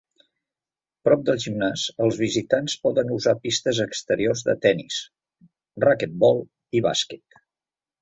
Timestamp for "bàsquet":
6.91-7.43